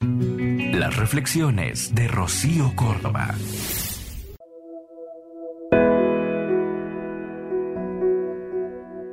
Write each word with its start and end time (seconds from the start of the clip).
Las 0.00 0.94
reflexiones 0.96 1.94
de 1.94 2.06
Rocío 2.06 2.76
Córdoba. 2.76 3.34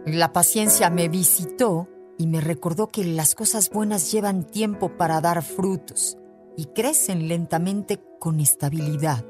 La 0.05 0.33
paciencia 0.33 0.89
me 0.89 1.07
visitó 1.07 1.87
y 2.17 2.27
me 2.27 2.41
recordó 2.41 2.89
que 2.89 3.05
las 3.05 3.33
cosas 3.33 3.69
buenas 3.69 4.11
llevan 4.11 4.45
tiempo 4.45 4.97
para 4.97 5.21
dar 5.21 5.41
frutos 5.41 6.17
y 6.57 6.65
crecen 6.65 7.29
lentamente 7.29 8.01
con 8.19 8.41
estabilidad. 8.41 9.25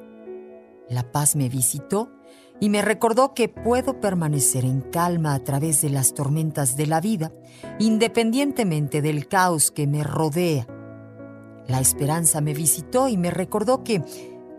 La 0.89 1.11
paz 1.11 1.35
me 1.35 1.49
visitó 1.49 2.11
y 2.59 2.69
me 2.69 2.81
recordó 2.81 3.35
que 3.35 3.47
puedo 3.47 3.99
permanecer 3.99 4.65
en 4.65 4.81
calma 4.81 5.35
a 5.35 5.43
través 5.43 5.83
de 5.83 5.91
las 5.91 6.15
tormentas 6.15 6.75
de 6.77 6.87
la 6.87 6.99
vida, 6.99 7.31
independientemente 7.79 9.03
del 9.03 9.27
caos 9.27 9.69
que 9.69 9.85
me 9.85 10.03
rodea. 10.03 10.67
La 11.67 11.79
esperanza 11.79 12.41
me 12.41 12.53
visitó 12.53 13.07
y 13.07 13.17
me 13.17 13.31
recordó 13.31 13.83
que 13.83 14.03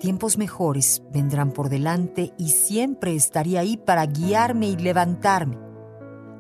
tiempos 0.01 0.39
mejores 0.39 1.03
vendrán 1.13 1.53
por 1.53 1.69
delante 1.69 2.33
y 2.39 2.51
siempre 2.51 3.15
estaría 3.15 3.61
ahí 3.61 3.77
para 3.77 4.07
guiarme 4.07 4.69
y 4.69 4.77
levantarme. 4.77 5.59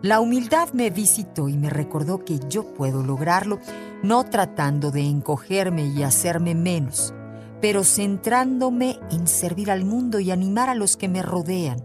La 0.02 0.20
humildad 0.20 0.68
me 0.74 0.90
visitó 0.90 1.48
y 1.48 1.56
me 1.56 1.70
recordó 1.70 2.24
que 2.24 2.38
yo 2.48 2.74
puedo 2.74 3.02
lograrlo 3.02 3.58
no 4.02 4.24
tratando 4.24 4.90
de 4.90 5.00
encogerme 5.00 5.86
y 5.86 6.02
hacerme 6.02 6.54
menos, 6.54 7.14
pero 7.62 7.84
centrándome 7.84 8.98
en 9.10 9.26
servir 9.26 9.70
al 9.70 9.86
mundo 9.86 10.20
y 10.20 10.30
animar 10.30 10.68
a 10.68 10.74
los 10.74 10.98
que 10.98 11.08
me 11.08 11.22
rodean. 11.22 11.82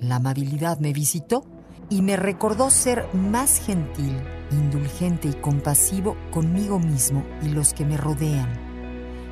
La 0.00 0.16
amabilidad 0.16 0.78
me 0.78 0.92
visitó 0.92 1.44
y 1.90 2.02
me 2.02 2.16
recordó 2.16 2.70
ser 2.70 3.06
más 3.12 3.60
gentil, 3.64 4.20
indulgente 4.50 5.28
y 5.28 5.34
compasivo 5.34 6.16
conmigo 6.30 6.78
mismo 6.78 7.24
y 7.42 7.48
los 7.48 7.74
que 7.74 7.84
me 7.84 7.96
rodean. 7.96 8.48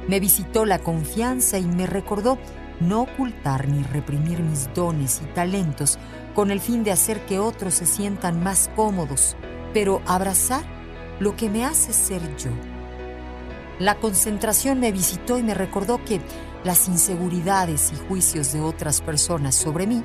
Me 0.09 0.21
visitó 0.21 0.65
la 0.65 0.79
confianza 0.79 1.59
y 1.59 1.65
me 1.65 1.87
recordó 1.87 2.39
no 2.81 3.03
ocultar 3.03 3.69
ni 3.69 3.83
reprimir 3.85 4.41
mis 4.41 4.69
dones 4.75 5.21
y 5.23 5.33
talentos 5.35 5.99
con 6.35 6.51
el 6.51 6.61
fin 6.61 6.83
de 6.83 6.91
hacer 6.91 7.25
que 7.27 7.39
otros 7.39 7.75
se 7.75 7.87
sientan 7.87 8.43
más 8.43 8.71
cómodos, 8.75 9.37
pero 9.73 10.03
abrazar 10.07 10.65
lo 11.21 11.37
que 11.37 11.49
me 11.49 11.65
hace 11.65 11.93
ser 11.93 12.23
yo. 12.37 12.51
La 13.79 13.97
concentración 13.97 14.81
me 14.81 14.93
visitó 14.93 15.39
y 15.39 15.43
me 15.43 15.55
recordó 15.55 16.05
que 16.05 16.21
las 16.65 16.89
inseguridades 16.89 17.93
y 17.93 18.09
juicios 18.09 18.53
de 18.53 18.61
otras 18.61 19.01
personas 19.01 19.55
sobre 19.55 19.87
mí 19.87 20.03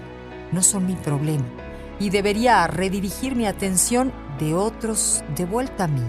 no 0.51 0.61
son 0.61 0.85
mi 0.85 0.95
problema 0.95 1.66
y 1.99 2.09
debería 2.09 2.67
redirigir 2.67 3.35
mi 3.35 3.45
atención 3.45 4.13
de 4.39 4.53
otros 4.53 5.23
de 5.35 5.45
vuelta 5.45 5.85
a 5.85 5.87
mí. 5.87 6.03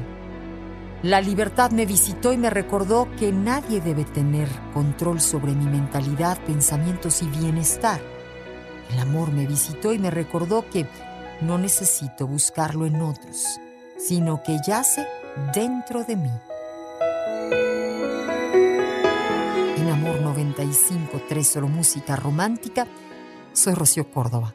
La 1.02 1.20
libertad 1.20 1.70
me 1.70 1.86
visitó 1.86 2.32
y 2.32 2.36
me 2.36 2.50
recordó 2.50 3.08
que 3.16 3.32
nadie 3.32 3.80
debe 3.80 4.04
tener 4.04 4.48
control 4.74 5.20
sobre 5.20 5.52
mi 5.52 5.66
mentalidad, 5.66 6.38
pensamientos 6.44 7.22
y 7.22 7.26
bienestar. 7.26 8.00
El 8.90 8.98
amor 8.98 9.32
me 9.32 9.46
visitó 9.46 9.92
y 9.92 9.98
me 9.98 10.10
recordó 10.10 10.68
que 10.68 10.86
no 11.40 11.56
necesito 11.56 12.26
buscarlo 12.26 12.84
en 12.84 13.00
otros, 13.00 13.60
sino 13.96 14.42
que 14.42 14.58
yace 14.66 15.06
dentro 15.54 16.02
de 16.02 16.16
mí. 16.16 16.32
En 19.76 19.88
Amor 19.88 20.20
95.3 20.20 21.42
Solo 21.44 21.68
Música 21.68 22.16
Romántica, 22.16 22.88
soy 23.52 23.74
Rocío 23.74 24.10
Córdoba. 24.10 24.54